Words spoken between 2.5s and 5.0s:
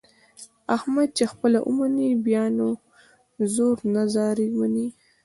نه زور نه زارۍ مني.